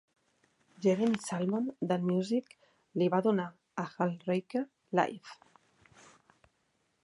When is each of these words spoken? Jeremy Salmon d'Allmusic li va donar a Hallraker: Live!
Jeremy 0.85 1.19
Salmon 1.25 1.67
d'Allmusic 1.91 2.57
li 3.01 3.11
va 3.17 3.21
donar 3.27 3.47
a 3.83 3.87
Hallraker: 3.99 4.67
Live! 5.01 5.37